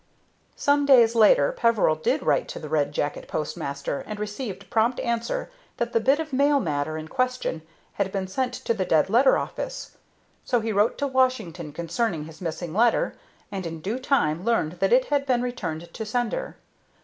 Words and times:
Some 0.55 0.87
days 0.87 1.13
later 1.13 1.51
Peveril 1.51 1.93
did 1.93 2.23
write 2.23 2.47
to 2.47 2.57
the 2.57 2.69
Red 2.69 2.91
Jacket 2.91 3.27
postmaster, 3.27 4.03
and 4.07 4.19
received 4.19 4.67
prompt 4.71 4.99
answer 4.99 5.51
that 5.77 5.93
the 5.93 5.99
bit 5.99 6.19
of 6.19 6.33
mail 6.33 6.59
matter 6.59 6.97
in 6.97 7.07
question 7.07 7.61
had 7.93 8.11
been 8.11 8.25
sent 8.27 8.51
to 8.55 8.73
the 8.73 8.83
dead 8.83 9.11
letter 9.11 9.37
office. 9.37 9.97
So 10.43 10.59
he 10.59 10.71
wrote 10.71 10.97
to 10.97 11.07
Washington 11.07 11.71
concerning 11.71 12.23
his 12.23 12.41
missing 12.41 12.73
letter, 12.73 13.13
and 13.51 13.63
in 13.67 13.79
due 13.79 13.99
time 13.99 14.43
learned 14.43 14.79
that 14.79 14.91
it 14.91 15.05
had 15.13 15.27
been 15.27 15.43
returned 15.43 15.93
to 15.93 16.03
sender. 16.03 16.57